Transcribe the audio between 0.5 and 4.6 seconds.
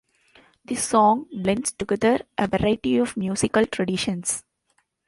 The song blends together a variety of musical traditions.